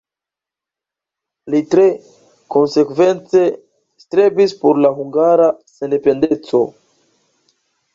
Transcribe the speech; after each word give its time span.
Li 1.55 1.61
tre 1.73 1.83
konsekvence 2.57 3.45
strebis 4.07 4.59
por 4.65 4.85
la 4.87 4.95
hungara 5.01 5.51
sendependeco. 5.79 6.69